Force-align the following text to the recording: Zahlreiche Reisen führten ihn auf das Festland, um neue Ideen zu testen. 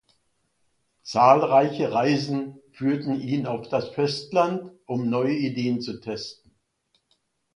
Zahlreiche 1.03 1.93
Reisen 1.93 2.57
führten 2.71 3.21
ihn 3.21 3.45
auf 3.45 3.69
das 3.69 3.89
Festland, 3.89 4.71
um 4.87 5.11
neue 5.11 5.35
Ideen 5.35 5.79
zu 5.79 5.99
testen. 6.01 6.55